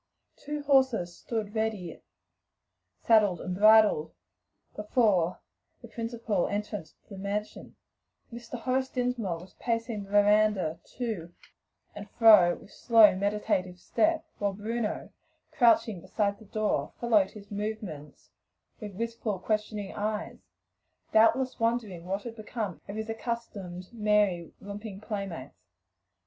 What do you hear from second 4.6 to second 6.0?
before the